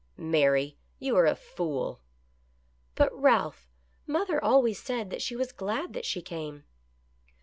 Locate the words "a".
1.27-1.35